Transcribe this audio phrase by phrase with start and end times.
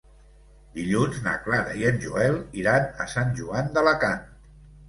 [0.77, 4.29] Dilluns na Clara i en Joel iran a Sant Joan d'Alacant.